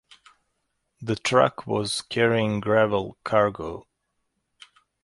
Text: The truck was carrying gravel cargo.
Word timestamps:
The 0.99 1.15
truck 1.15 1.67
was 1.67 2.01
carrying 2.01 2.59
gravel 2.59 3.19
cargo. 3.23 3.85